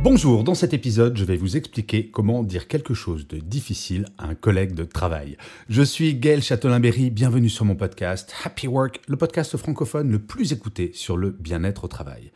Bonjour, 0.00 0.44
dans 0.44 0.54
cet 0.54 0.74
épisode, 0.74 1.16
je 1.16 1.24
vais 1.24 1.36
vous 1.36 1.56
expliquer 1.56 2.06
comment 2.06 2.44
dire 2.44 2.68
quelque 2.68 2.94
chose 2.94 3.26
de 3.26 3.38
difficile 3.38 4.06
à 4.16 4.28
un 4.28 4.36
collègue 4.36 4.72
de 4.74 4.84
travail. 4.84 5.36
Je 5.68 5.82
suis 5.82 6.14
Gaël 6.14 6.40
Châtelain-Berry, 6.40 7.10
bienvenue 7.10 7.48
sur 7.48 7.64
mon 7.64 7.74
podcast 7.74 8.32
Happy 8.44 8.68
Work, 8.68 9.00
le 9.08 9.16
podcast 9.16 9.56
francophone 9.56 10.12
le 10.12 10.20
plus 10.20 10.52
écouté 10.52 10.92
sur 10.94 11.16
le 11.16 11.30
bien-être 11.30 11.82
au 11.82 11.88
travail. 11.88 12.30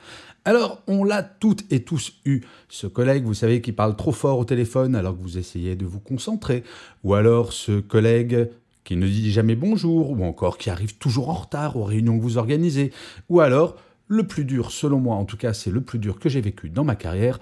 Alors, 0.45 0.83
on 0.89 1.05
l'a 1.05 1.23
toutes 1.23 1.73
et 1.73 1.84
tous 1.84 2.15
eu. 2.25 2.41
Ce 2.69 2.89
collègue, 2.89 3.25
vous 3.25 3.33
savez, 3.33 3.61
qui 3.61 3.70
parle 3.70 3.95
trop 3.95 4.11
fort 4.11 4.41
au 4.41 4.45
téléphone 4.45 4.97
alors 4.97 5.17
que 5.17 5.23
vous 5.23 5.39
essayez 5.39 5.77
de 5.77 5.87
vous 5.87 6.01
concentrer. 6.01 6.65
Ou 7.05 7.15
alors 7.15 7.53
ce 7.53 7.79
collègue 7.79 8.51
qui 8.83 8.97
ne 8.97 9.06
dit 9.06 9.31
jamais 9.31 9.55
bonjour, 9.55 10.11
ou 10.11 10.25
encore 10.25 10.59
qui 10.59 10.69
arrive 10.69 10.97
toujours 10.97 11.31
en 11.31 11.34
retard 11.34 11.77
aux 11.77 11.84
réunions 11.84 12.19
que 12.19 12.23
vous 12.25 12.39
organisez. 12.39 12.91
Ou 13.29 13.39
alors, 13.39 13.77
le 14.09 14.27
plus 14.27 14.45
dur, 14.45 14.70
selon 14.70 14.98
moi 14.98 15.16
en 15.16 15.24
tout 15.24 15.37
cas, 15.37 15.52
c'est 15.52 15.70
le 15.70 15.80
plus 15.80 15.98
dur 15.98 16.19
que 16.19 16.29
j'ai 16.29 16.41
vécu 16.41 16.69
dans 16.69 16.84
ma 16.84 16.97
carrière, 16.97 17.38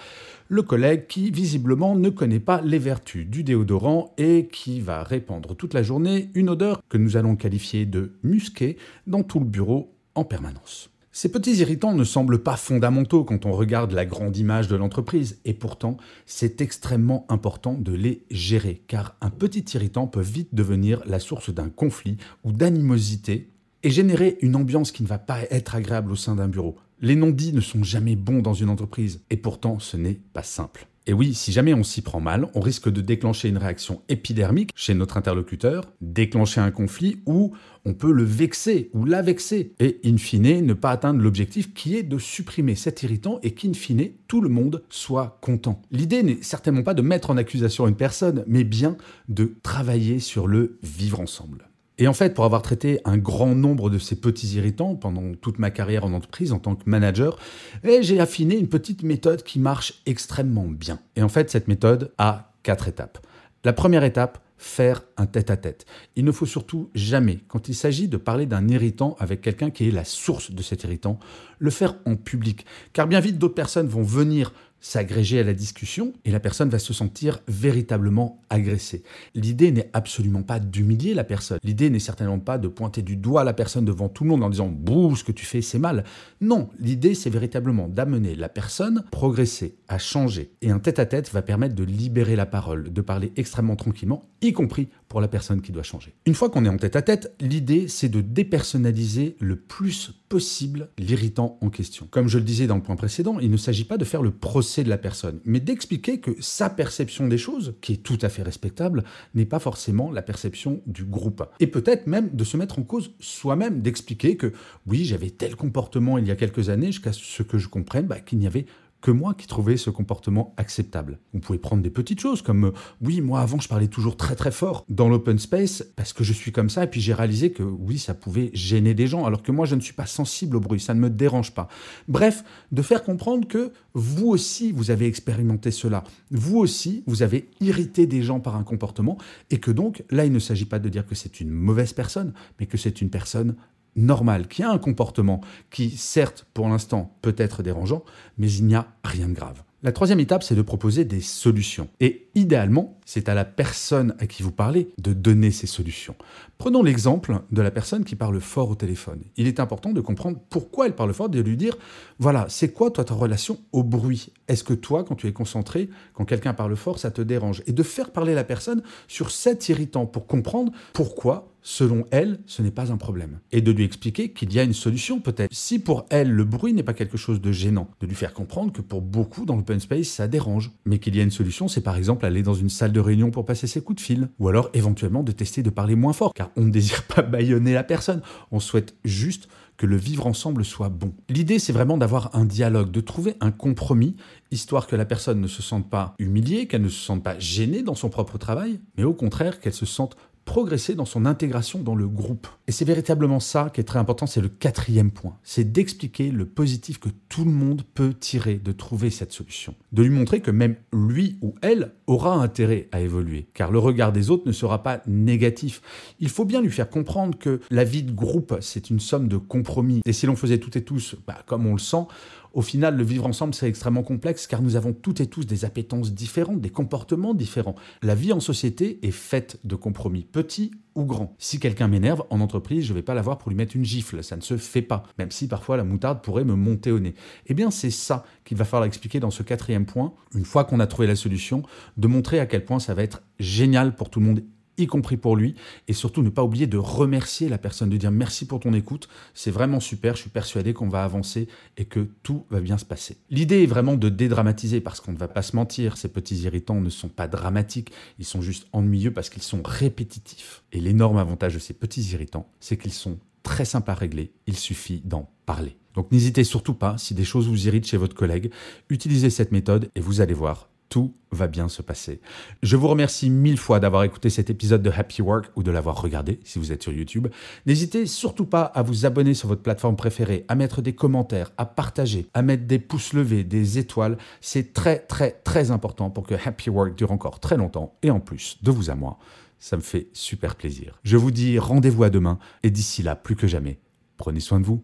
le 0.48 0.62
collègue 0.62 1.06
qui 1.06 1.30
visiblement 1.30 1.94
ne 1.97 2.08
connaît 2.11 2.41
pas 2.41 2.61
les 2.61 2.78
vertus 2.78 3.27
du 3.27 3.44
déodorant 3.44 4.14
et 4.19 4.48
qui 4.50 4.81
va 4.81 5.03
répandre 5.03 5.56
toute 5.56 5.75
la 5.75 5.83
journée 5.83 6.31
une 6.34 6.50
odeur 6.50 6.81
que 6.88 6.98
nous 6.98 7.16
allons 7.16 7.36
qualifier 7.36 7.86
de 7.86 8.12
musquée 8.22 8.77
dans 9.06 9.22
tout 9.22 9.41
le 9.41 9.47
bureau 9.47 9.94
en 10.14 10.25
permanence. 10.25 10.91
Ces 11.12 11.33
petits 11.33 11.56
irritants 11.56 11.94
ne 11.94 12.05
semblent 12.05 12.42
pas 12.42 12.56
fondamentaux 12.56 13.25
quand 13.25 13.44
on 13.44 13.50
regarde 13.50 13.91
la 13.91 14.06
grande 14.06 14.36
image 14.36 14.69
de 14.69 14.77
l'entreprise, 14.77 15.41
et 15.44 15.55
pourtant 15.55 15.97
c'est 16.25 16.61
extrêmement 16.61 17.27
important 17.28 17.75
de 17.75 17.92
les 17.92 18.25
gérer, 18.31 18.83
car 18.86 19.16
un 19.20 19.31
petit 19.31 19.64
irritant 19.75 20.06
peut 20.06 20.20
vite 20.20 20.55
devenir 20.55 21.03
la 21.06 21.19
source 21.19 21.53
d'un 21.53 21.69
conflit 21.69 22.16
ou 22.44 22.53
d'animosité 22.53 23.50
et 23.83 23.91
générer 23.91 24.39
une 24.41 24.56
ambiance 24.56 24.92
qui 24.92 25.03
ne 25.03 25.09
va 25.09 25.19
pas 25.19 25.42
être 25.50 25.75
agréable 25.75 26.12
au 26.12 26.17
sein 26.17 26.36
d'un 26.36 26.48
bureau. 26.48 26.77
Les 27.00 27.17
non-dits 27.17 27.53
ne 27.53 27.61
sont 27.61 27.83
jamais 27.83 28.17
bons 28.17 28.42
dans 28.42 28.55
une 28.55 28.69
entreprise, 28.69 29.22
et 29.31 29.37
pourtant 29.37 29.78
ce 29.78 29.97
n'est 29.97 30.20
pas 30.33 30.42
simple. 30.42 30.87
Et 31.06 31.12
oui, 31.12 31.34
si 31.34 31.50
jamais 31.50 31.72
on 31.72 31.83
s'y 31.83 32.03
prend 32.03 32.20
mal, 32.20 32.48
on 32.55 32.61
risque 32.61 32.91
de 32.91 33.00
déclencher 33.00 33.48
une 33.48 33.56
réaction 33.56 34.03
épidermique 34.09 34.70
chez 34.77 34.95
notre 34.95 35.17
interlocuteur, 35.17 35.91
déclencher 36.03 36.61
un 36.61 36.70
conflit 36.70 37.22
ou 37.25 37.53
on 37.87 37.95
peut 37.95 38.12
le 38.12 38.22
vexer 38.22 38.91
ou 38.92 39.06
la 39.06 39.22
vexer 39.22 39.72
et 39.81 39.98
in 40.05 40.19
fine 40.19 40.65
ne 40.65 40.75
pas 40.75 40.91
atteindre 40.91 41.20
l'objectif 41.20 41.72
qui 41.72 41.97
est 41.97 42.03
de 42.03 42.19
supprimer 42.19 42.75
cet 42.75 43.03
irritant 43.03 43.41
et 43.42 43.55
qu'in 43.55 43.72
fine 43.72 44.11
tout 44.28 44.42
le 44.42 44.50
monde 44.50 44.84
soit 44.91 45.39
content. 45.41 45.81
L'idée 45.91 46.22
n'est 46.22 46.42
certainement 46.42 46.83
pas 46.83 46.94
de 46.94 47.03
mettre 47.03 47.31
en 47.31 47.39
accusation 47.39 47.89
une 47.89 47.97
personne, 47.97 48.44
mais 48.47 48.65
bien 48.65 48.97
de 49.28 49.56
travailler 49.62 50.20
sur 50.20 50.47
le 50.47 50.78
vivre 50.83 51.19
ensemble. 51.19 51.69
Et 52.01 52.09
en 52.09 52.15
fait, 52.15 52.33
pour 52.33 52.47
avoir 52.47 52.62
traité 52.62 52.98
un 53.05 53.19
grand 53.19 53.55
nombre 53.55 53.91
de 53.91 53.98
ces 53.98 54.17
petits 54.17 54.56
irritants 54.56 54.97
pendant 54.97 55.34
toute 55.34 55.59
ma 55.59 55.70
carrière 55.70 56.06
en 56.06 56.15
entreprise 56.15 56.53
en 56.53 56.59
tant 56.59 56.75
que 56.75 56.89
manager, 56.89 57.39
eh, 57.84 58.03
j'ai 58.03 58.19
affiné 58.19 58.56
une 58.59 58.69
petite 58.69 59.03
méthode 59.03 59.43
qui 59.43 59.61
marche 59.61 60.01
extrêmement 60.06 60.67
bien. 60.67 60.98
Et 61.15 61.23
en 61.23 61.28
fait, 61.28 61.51
cette 61.51 61.69
méthode 61.69 62.12
a 62.17 62.55
quatre 62.62 62.89
étapes. 62.89 63.19
La 63.65 63.75
première 63.75 64.03
étape, 64.03 64.43
faire 64.56 65.03
un 65.19 65.27
tête-à-tête. 65.27 65.84
Il 66.16 66.25
ne 66.25 66.33
faut 66.33 66.47
surtout 66.47 66.91
jamais, 66.94 67.41
quand 67.49 67.69
il 67.69 67.75
s'agit 67.75 68.09
de 68.09 68.16
parler 68.16 68.47
d'un 68.47 68.69
irritant 68.69 69.15
avec 69.19 69.43
quelqu'un 69.43 69.71
qui 69.71 69.89
est 69.89 69.91
la 69.91 70.05
source 70.05 70.50
de 70.50 70.62
cet 70.62 70.84
irritant, 70.84 71.19
le 71.59 71.71
faire 71.71 71.97
en 72.06 72.16
public. 72.16 72.65
Car 72.94 73.06
bien 73.06 73.21
vite, 73.21 73.39
d'autres 73.39 73.55
personnes 73.55 73.89
vont 73.89 74.03
venir 74.03 74.53
s'agréger 74.80 75.41
à 75.41 75.44
la 75.44 75.52
discussion 75.52 76.12
et 76.24 76.30
la 76.30 76.41
personne 76.41 76.68
va 76.68 76.78
se 76.78 76.92
sentir 76.92 77.41
véritablement 77.48 78.41
agressée. 78.50 79.02
L'idée 79.34 79.72
n'est 79.72 79.91
absolument 79.92 80.42
pas 80.42 80.58
d'humilier 80.58 81.14
la 81.14 81.24
personne. 81.24 81.58
L'idée 81.62 81.91
n'est 81.91 81.98
certainement 81.98 82.38
pas 82.38 82.58
de 82.58 82.68
pointer 82.68 83.02
du 83.02 83.16
doigt 83.16 83.44
la 83.44 83.52
personne 83.52 83.84
devant 83.84 84.08
tout 84.08 84.24
le 84.24 84.30
monde 84.30 84.42
en 84.42 84.50
disant 84.50 84.68
bouh, 84.68 85.16
ce 85.16 85.24
que 85.24 85.32
tu 85.32 85.44
fais, 85.44 85.62
c'est 85.62 85.78
mal. 85.78 86.04
Non, 86.41 86.70
l'idée 86.78 87.14
c'est 87.14 87.30
véritablement 87.30 87.88
d'amener 87.88 88.34
la 88.34 88.48
personne 88.48 89.04
progresser, 89.10 89.76
à 89.88 89.98
changer. 89.98 90.52
Et 90.62 90.70
un 90.70 90.78
tête-à-tête 90.78 91.28
-tête 91.28 91.32
va 91.32 91.42
permettre 91.42 91.74
de 91.74 91.84
libérer 91.84 92.36
la 92.36 92.47
parole, 92.47 92.92
de 92.92 93.00
parler 93.00 93.32
extrêmement 93.36 93.76
tranquillement, 93.76 94.22
y 94.42 94.52
compris 94.52 94.88
pour 95.08 95.20
la 95.20 95.28
personne 95.28 95.60
qui 95.60 95.72
doit 95.72 95.82
changer. 95.82 96.14
Une 96.26 96.34
fois 96.34 96.50
qu'on 96.50 96.64
est 96.64 96.68
en 96.68 96.76
tête-à-tête, 96.76 97.34
l'idée 97.41 97.88
c'est 97.88 98.08
de 98.08 98.20
dépersonnaliser 98.20 99.36
le 99.41 99.56
plus 99.56 100.19
possible 100.30 100.91
l'irritant 100.96 101.58
en 101.60 101.70
question. 101.70 102.06
Comme 102.08 102.28
je 102.28 102.38
le 102.38 102.44
disais 102.44 102.68
dans 102.68 102.76
le 102.76 102.82
point 102.82 102.94
précédent, 102.94 103.38
il 103.41 103.50
ne 103.50 103.56
s'agit 103.56 103.84
pas 103.84 103.98
de 103.98 104.04
faire 104.04 104.22
le 104.22 104.30
procès 104.30 104.84
de 104.84 104.88
la 104.88 104.96
personne, 104.96 105.41
mais 105.44 105.58
d'expliquer 105.58 106.20
que 106.20 106.30
sa 106.38 106.70
perception 106.70 107.26
des 107.26 107.36
choses, 107.36 107.74
qui 107.82 107.94
est 107.94 108.02
tout 108.02 108.18
à 108.22 108.28
fait 108.28 108.44
respectable, 108.44 109.02
n'est 109.34 109.44
pas 109.44 109.58
forcément 109.58 110.12
la 110.12 110.22
perception 110.22 110.82
du 110.86 111.04
groupe. 111.04 111.42
Et 111.58 111.66
peut-être 111.66 112.06
même 112.06 112.30
de 112.32 112.44
se 112.44 112.56
mettre 112.56 112.78
en 112.78 112.82
cause 112.82 113.12
soi-même, 113.18 113.82
d'expliquer 113.82 114.36
que 114.36 114.52
oui, 114.86 115.04
j'avais 115.04 115.30
tel 115.30 115.56
comportement 115.56 116.16
il 116.16 116.28
y 116.28 116.30
a 116.30 116.36
quelques 116.36 116.68
années, 116.68 116.92
jusqu'à 116.92 117.12
ce 117.12 117.42
que 117.42 117.58
je 117.58 117.68
comprenne 117.68 118.06
bah, 118.06 118.20
qu'il 118.20 118.38
n'y 118.38 118.47
avait 118.47 118.66
que 119.00 119.11
moi 119.11 119.34
qui 119.34 119.47
trouvais 119.47 119.77
ce 119.77 119.91
comportement 119.91 120.55
acceptable. 120.56 121.19
Vous 121.33 121.41
pouvez 121.41 121.59
prendre 121.59 121.83
des 121.83 121.91
petites 121.91 122.21
choses 122.21 122.43
comme 122.43 122.66
euh, 122.66 122.72
oui, 123.00 123.21
moi 123.21 123.41
avant 123.41 123.59
je 123.59 123.69
parlais 123.69 123.88
toujours 123.88 124.16
très 124.16 124.34
très 124.34 124.50
fort 124.50 124.84
dans 124.88 125.09
l'open 125.09 125.38
space 125.38 125.84
parce 125.97 126.12
que 126.12 126.25
je 126.25 126.33
suis 126.33 126.53
comme 126.53 126.71
ça 126.71 126.84
et 126.84 126.87
puis 126.87 127.00
j'ai 127.00 127.15
réalisé 127.15 127.53
que 127.53 127.62
oui, 127.62 127.99
ça 127.99 128.15
pouvait 128.15 128.50
gêner 128.53 128.94
des 128.94 129.06
gens 129.06 129.25
alors 129.25 129.43
que 129.43 129.53
moi 129.53 129.66
je 129.66 129.75
ne 129.75 129.81
suis 129.81 129.94
pas 129.94 130.06
sensible 130.06 130.56
au 130.56 130.60
bruit, 130.60 130.81
ça 130.81 130.94
ne 130.94 131.00
me 131.00 131.10
dérange 131.10 131.53
pas. 131.53 131.69
Bref, 132.09 132.44
de 132.72 132.83
faire 132.83 133.03
comprendre 133.03 133.49
que 133.49 133.72
vous 133.94 134.28
aussi 134.28 134.72
vous 134.72 134.91
avez 134.91 135.06
expérimenté 135.06 135.71
cela. 135.71 136.05
Vous 136.31 136.59
aussi, 136.59 137.03
vous 137.06 137.22
avez 137.22 137.49
irrité 137.60 138.06
des 138.06 138.22
gens 138.22 138.41
par 138.41 138.56
un 138.56 138.62
comportement 138.62 139.19
et 139.50 139.59
que 139.59 139.71
donc 139.71 140.05
là 140.10 140.25
il 140.25 140.33
ne 140.33 140.39
s'agit 140.39 140.66
pas 140.66 140.78
de 140.78 140.89
dire 140.89 141.06
que 141.06 141.15
c'est 141.15 141.41
une 141.41 141.50
mauvaise 141.50 141.93
personne, 141.93 142.33
mais 142.59 142.66
que 142.66 142.77
c'est 142.77 143.00
une 143.00 143.10
personne 143.10 143.56
normal, 143.97 144.49
qui 144.49 144.62
a 144.62 144.71
un 144.71 144.78
comportement 144.78 145.41
qui, 145.71 145.91
certes, 145.91 146.47
pour 146.55 146.69
l'instant, 146.69 147.17
peut 147.23 147.34
être 147.37 147.62
dérangeant, 147.62 148.05
mais 148.39 148.51
il 148.51 148.67
n'y 148.67 148.75
a 148.75 148.89
rien 149.05 149.28
de 149.28 149.34
grave. 149.34 149.62
La 149.83 149.93
troisième 149.93 150.21
étape, 150.21 150.43
c'est 150.43 150.55
de 150.55 150.61
proposer 150.61 151.06
des 151.06 151.23
solutions. 151.23 151.89
Et 152.01 152.28
idéalement, 152.34 152.99
c'est 153.06 153.31
à 153.31 153.34
la 153.34 153.47
personne 153.47 154.15
à 154.19 154.27
qui 154.27 154.43
vous 154.43 154.53
parlez 154.53 154.91
de 154.99 155.15
donner 155.15 155.51
ces 155.51 155.67
solutions. 155.67 156.17
Prenons 156.59 156.83
l'exemple 156.83 157.41
de 157.51 157.62
la 157.62 157.71
personne 157.71 158.05
qui 158.05 158.15
parle 158.15 158.39
fort 158.41 158.69
au 158.69 158.75
téléphone. 158.75 159.23
Il 159.39 159.47
est 159.47 159.59
important 159.59 159.93
de 159.93 160.03
comprendre 160.03 160.39
pourquoi 160.51 160.84
elle 160.84 160.95
parle 160.95 161.15
fort, 161.15 161.31
de 161.31 161.41
lui 161.41 161.57
dire, 161.57 161.78
voilà, 162.19 162.45
c'est 162.51 162.72
quoi 162.72 162.91
toi 162.91 163.05
ta 163.05 163.15
relation 163.15 163.59
au 163.72 163.83
bruit? 163.83 164.34
Est-ce 164.49 164.65
que 164.65 164.75
toi, 164.75 165.03
quand 165.03 165.15
tu 165.15 165.28
es 165.28 165.33
concentré, 165.33 165.89
quand 166.12 166.27
quelqu'un 166.27 166.53
parle 166.53 166.77
fort, 166.77 166.99
ça 166.99 167.11
te 167.11 167.22
dérange? 167.22 167.62
Et 167.67 167.72
de 167.72 167.83
faire 167.83 168.11
parler 168.11 168.34
la 168.34 168.45
personne 168.45 168.83
sur 169.09 169.31
cet 169.31 169.71
irritant 169.71 170.05
pour 170.05 170.27
comprendre 170.27 170.72
pourquoi 170.93 171.55
selon 171.62 172.06
elle, 172.10 172.41
ce 172.47 172.62
n'est 172.62 172.71
pas 172.71 172.93
un 172.93 172.97
problème. 172.97 173.41
Et 173.53 173.60
de 173.60 173.72
lui 173.72 173.84
expliquer 173.84 174.32
qu'il 174.32 174.53
y 174.53 174.59
a 174.59 174.62
une 174.62 174.72
solution 174.72 175.21
peut-être. 175.21 175.53
Si 175.53 175.78
pour 175.78 176.06
elle, 176.10 176.31
le 176.31 176.44
bruit 176.44 176.72
n'est 176.72 176.82
pas 176.82 176.94
quelque 176.94 177.16
chose 177.16 177.41
de 177.41 177.53
gênant, 177.53 177.91
de 178.00 178.06
lui 178.06 178.15
faire 178.15 178.32
comprendre 178.32 178.72
que 178.72 178.81
pour 178.81 179.03
beaucoup 179.03 179.44
dans 179.44 179.56
l'open 179.56 179.81
space, 179.81 180.09
ça 180.09 180.28
dérange. 180.28 180.71
Mais 180.84 180.98
qu'il 180.98 181.16
y 181.16 181.21
a 181.21 181.22
une 181.22 181.31
solution, 181.31 181.69
c'est 181.69 181.81
par 181.81 181.97
exemple 181.97 182.26
aller 182.26 182.43
dans 182.43 182.54
une 182.54 182.71
salle 182.71 182.93
de 182.93 183.00
réunion 183.00 183.31
pour 183.31 183.44
passer 183.44 183.66
ses 183.66 183.82
coups 183.82 184.03
de 184.03 184.04
fil. 184.04 184.28
Ou 184.38 184.48
alors 184.48 184.71
éventuellement 184.75 185.22
de 185.22 185.32
tester 185.32 185.62
de 185.62 185.71
parler 185.71 185.94
moins 185.94 186.12
fort, 186.12 186.34
car 186.34 186.50
on 186.56 186.62
ne 186.62 186.71
désire 186.81 187.04
pas 187.04 187.22
bâillonner 187.22 187.75
la 187.75 187.84
personne. 187.84 188.22
On 188.50 188.60
souhaite 188.60 188.94
juste 189.04 189.48
que 189.81 189.87
le 189.87 189.97
vivre 189.97 190.27
ensemble 190.27 190.62
soit 190.62 190.91
bon. 190.91 191.15
L'idée, 191.31 191.59
c'est 191.59 191.72
vraiment 191.72 191.97
d'avoir 191.97 192.36
un 192.36 192.45
dialogue, 192.45 192.91
de 192.91 193.01
trouver 193.01 193.36
un 193.41 193.51
compromis, 193.51 194.15
histoire 194.51 194.86
que 194.86 194.95
la 194.95 195.07
personne 195.07 195.41
ne 195.41 195.47
se 195.47 195.62
sente 195.62 195.89
pas 195.89 196.15
humiliée, 196.18 196.66
qu'elle 196.66 196.83
ne 196.83 196.91
se 196.91 197.03
sente 197.03 197.22
pas 197.22 197.39
gênée 197.39 197.83
dans 197.83 197.95
son 197.95 198.10
propre 198.10 198.36
travail, 198.36 198.78
mais 198.98 199.04
au 199.04 199.15
contraire 199.15 199.59
qu'elle 199.59 199.72
se 199.72 199.86
sente 199.86 200.16
progresser 200.50 200.97
dans 200.97 201.04
son 201.04 201.26
intégration 201.26 201.78
dans 201.78 201.94
le 201.94 202.08
groupe. 202.08 202.48
Et 202.66 202.72
c'est 202.72 202.84
véritablement 202.84 203.38
ça 203.38 203.70
qui 203.72 203.80
est 203.80 203.84
très 203.84 204.00
important, 204.00 204.26
c'est 204.26 204.41
le 204.41 204.48
quatrième 204.48 205.12
point. 205.12 205.36
C'est 205.44 205.70
d'expliquer 205.70 206.32
le 206.32 206.44
positif 206.44 206.98
que 206.98 207.08
tout 207.28 207.44
le 207.44 207.52
monde 207.52 207.82
peut 207.94 208.12
tirer 208.12 208.56
de 208.56 208.72
trouver 208.72 209.10
cette 209.10 209.30
solution. 209.30 209.76
De 209.92 210.02
lui 210.02 210.10
montrer 210.10 210.41
que 210.41 210.50
même 210.50 210.74
lui 210.92 211.38
ou 211.41 211.54
elle 211.62 211.92
aura 212.08 212.34
intérêt 212.34 212.88
à 212.91 213.00
évoluer, 213.00 213.47
car 213.54 213.70
le 213.70 213.78
regard 213.78 214.10
des 214.10 214.28
autres 214.28 214.42
ne 214.44 214.50
sera 214.50 214.82
pas 214.82 215.02
négatif. 215.06 215.82
Il 216.18 216.28
faut 216.28 216.44
bien 216.44 216.60
lui 216.60 216.72
faire 216.72 216.91
comprendre 216.91 217.38
que 217.38 217.60
la 217.70 217.84
vie 217.84 218.02
de 218.02 218.10
groupe, 218.10 218.56
c'est 218.60 218.91
une 218.91 218.98
somme 218.98 219.28
de 219.28 219.36
compromis. 219.36 220.00
Et 220.04 220.12
si 220.12 220.26
l'on 220.26 220.34
faisait 220.34 220.58
toutes 220.58 220.74
et 220.74 220.82
tous 220.82 221.14
bah, 221.28 221.44
comme 221.47 221.64
on 221.64 221.74
le 221.74 221.78
sent, 221.78 222.06
Au 222.52 222.62
final, 222.62 222.97
le 222.97 223.04
vivre 223.04 223.26
ensemble, 223.26 223.54
c'est 223.54 223.68
extrêmement 223.68 224.02
complexe 224.02 224.47
car 224.47 224.62
nous 224.62 224.76
avons 224.76 224.92
toutes 224.92 225.20
et 225.20 225.26
tous 225.26 225.44
des 225.44 225.64
appétences 225.64 226.12
différentes, 226.12 226.60
des 226.60 226.70
comportements 226.70 227.34
différents. 227.34 227.76
La 228.02 228.14
vie 228.14 228.32
en 228.32 228.41
société 228.41 228.98
est 229.06 229.12
faite 229.12 229.58
de 229.64 229.76
compromis 229.76 230.24
petits 230.24 230.72
ou 230.97 231.04
grands. 231.04 231.34
Si 231.38 231.60
quelqu'un 231.60 231.86
m'énerve 231.86 232.24
en 232.30 232.41
entreprise, 232.41 232.84
je 232.84 232.92
ne 232.92 232.98
vais 232.98 233.02
pas 233.02 233.14
l'avoir 233.14 233.38
pour 233.38 233.50
lui 233.50 233.56
mettre 233.56 233.76
une 233.76 233.84
gifle, 233.84 234.24
ça 234.24 234.36
ne 234.36 234.41
se 234.41 234.56
fait 234.56 234.82
pas, 234.82 235.04
même 235.18 235.30
si 235.30 235.47
parfois 235.47 235.76
la 235.76 235.84
moutarde 235.84 236.22
pourrait 236.22 236.44
me 236.44 236.54
monter 236.54 236.91
au 236.91 236.98
nez. 236.98 237.14
Eh 237.47 237.54
bien, 237.54 237.70
c'est 237.70 237.91
ça 237.91 238.24
qu'il 238.44 238.56
va 238.56 238.64
falloir 238.64 238.86
expliquer 238.86 239.20
dans 239.20 239.30
ce 239.30 239.44
quatrième 239.44 239.86
point, 239.86 240.12
une 240.34 240.44
fois 240.44 240.64
qu'on 240.64 240.80
a 240.80 240.86
trouvé 240.88 241.06
la 241.06 241.16
solution, 241.16 241.62
de 241.97 242.08
montrer 242.08 242.41
à 242.41 242.47
quel 242.47 242.64
point 242.64 242.80
ça 242.80 242.94
va 242.94 243.02
être 243.02 243.22
génial 243.38 243.94
pour 243.94 244.10
tout 244.10 244.18
le 244.18 244.26
monde 244.26 244.42
y 244.80 244.86
compris 244.86 245.16
pour 245.16 245.36
lui, 245.36 245.54
et 245.88 245.92
surtout 245.92 246.22
ne 246.22 246.30
pas 246.30 246.42
oublier 246.42 246.66
de 246.66 246.78
remercier 246.78 247.48
la 247.48 247.59
personne, 247.59 247.91
de 247.91 247.97
dire 247.97 248.10
merci 248.10 248.47
pour 248.47 248.60
ton 248.60 248.72
écoute, 248.72 249.09
c'est 249.34 249.50
vraiment 249.50 249.80
super, 249.80 250.16
je 250.16 250.22
suis 250.22 250.30
persuadé 250.30 250.72
qu'on 250.72 250.88
va 250.88 251.04
avancer 251.04 251.48
et 251.77 251.84
que 251.84 252.09
tout 252.22 252.47
va 252.50 252.60
bien 252.60 252.78
se 252.78 252.84
passer. 252.84 253.16
L'idée 253.30 253.62
est 253.62 253.66
vraiment 253.66 253.94
de 253.94 254.09
dédramatiser, 254.09 254.80
parce 254.80 255.00
qu'on 255.00 255.12
ne 255.12 255.18
va 255.18 255.28
pas 255.28 255.42
se 255.42 255.54
mentir, 255.56 255.97
ces 255.97 256.09
petits 256.09 256.42
irritants 256.42 256.80
ne 256.80 256.90
sont 256.90 257.09
pas 257.09 257.28
dramatiques, 257.28 257.92
ils 258.18 258.25
sont 258.25 258.42
juste 258.42 258.66
ennuyeux 258.73 259.12
parce 259.12 259.30
qu'ils 259.30 259.42
sont 259.42 259.62
répétitifs. 259.64 260.62
Et 260.73 260.80
l'énorme 260.80 261.18
avantage 261.18 261.54
de 261.54 261.59
ces 261.59 261.75
petits 261.75 262.02
irritants, 262.12 262.49
c'est 262.61 262.76
qu'ils 262.76 262.92
sont 262.92 263.18
très 263.42 263.64
simples 263.64 263.90
à 263.90 263.94
régler, 263.94 264.33
il 264.47 264.56
suffit 264.56 265.00
d'en 265.04 265.30
parler. 265.47 265.76
Donc 265.94 266.12
n'hésitez 266.12 266.44
surtout 266.44 266.75
pas, 266.75 266.99
si 266.99 267.14
des 267.14 267.25
choses 267.25 267.49
vous 267.49 267.66
irritent 267.66 267.87
chez 267.87 267.97
votre 267.97 268.14
collègue, 268.14 268.50
utilisez 268.88 269.30
cette 269.30 269.52
méthode 269.52 269.90
et 269.94 270.00
vous 270.00 270.21
allez 270.21 270.35
voir, 270.35 270.68
tout 270.90 271.14
va 271.31 271.47
bien 271.47 271.69
se 271.69 271.81
passer. 271.81 272.21
Je 272.62 272.76
vous 272.76 272.88
remercie 272.88 273.31
mille 273.31 273.57
fois 273.57 273.81
d'avoir 273.81 274.02
écouté 274.02 274.28
cet 274.28 274.50
épisode 274.50 274.83
de 274.83 274.90
Happy 274.90 275.23
Work 275.23 275.52
ou 275.57 275.62
de 275.62 275.71
l'avoir 275.71 276.02
regardé 276.02 276.40
si 276.45 276.59
vous 276.59 276.73
êtes 276.73 276.83
sur 276.83 276.92
YouTube. 276.92 277.28
N'hésitez 277.64 278.04
surtout 278.07 278.45
pas 278.45 278.64
à 278.64 278.83
vous 278.83 279.07
abonner 279.07 279.33
sur 279.33 279.49
votre 279.49 279.62
plateforme 279.62 279.97
préférée, 279.97 280.45
à 280.49 280.57
mettre 280.57 280.83
des 280.83 280.92
commentaires, 280.92 281.52
à 281.57 281.64
partager, 281.64 282.26
à 282.35 282.42
mettre 282.42 282.66
des 282.66 282.81
pouces 282.81 283.12
levés, 283.12 283.45
des 283.45 283.78
étoiles. 283.78 284.19
C'est 284.40 284.75
très 284.75 284.99
très 284.99 285.31
très 285.31 285.71
important 285.71 286.11
pour 286.11 286.26
que 286.26 286.35
Happy 286.35 286.69
Work 286.69 286.97
dure 286.97 287.12
encore 287.12 287.38
très 287.38 287.57
longtemps 287.57 287.97
et 288.02 288.11
en 288.11 288.21
plus 288.21 288.59
de 288.62 288.71
vous 288.73 288.90
à 288.90 288.97
moi. 288.97 289.19
Ça 289.61 289.76
me 289.76 289.83
fait 289.83 290.09
super 290.12 290.57
plaisir. 290.57 290.99
Je 291.04 291.16
vous 291.16 291.31
dis 291.31 291.59
rendez-vous 291.59 292.02
à 292.02 292.11
demain 292.11 292.38
et 292.64 292.71
d'ici 292.71 293.02
là, 293.02 293.14
plus 293.14 293.37
que 293.37 293.47
jamais, 293.47 293.78
prenez 294.16 294.40
soin 294.40 294.59
de 294.59 294.66
vous. 294.66 294.83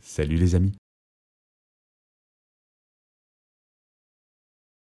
Salut 0.00 0.36
les 0.36 0.54
amis. 0.54 0.72